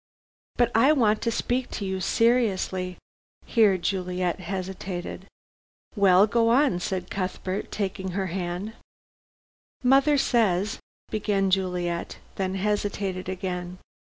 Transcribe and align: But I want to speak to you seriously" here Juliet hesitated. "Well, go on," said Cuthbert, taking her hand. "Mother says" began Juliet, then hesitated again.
But 0.55 0.71
I 0.73 0.93
want 0.93 1.21
to 1.21 1.31
speak 1.31 1.69
to 1.77 1.85
you 1.85 2.01
seriously" 2.01 2.97
here 3.45 3.77
Juliet 3.77 4.39
hesitated. 4.39 5.27
"Well, 5.95 6.25
go 6.25 6.49
on," 6.49 6.79
said 6.79 7.11
Cuthbert, 7.11 7.71
taking 7.71 8.07
her 8.17 8.25
hand. 8.33 8.73
"Mother 9.83 10.17
says" 10.17 10.79
began 11.11 11.51
Juliet, 11.51 12.17
then 12.37 12.55
hesitated 12.55 13.29
again. 13.29 13.77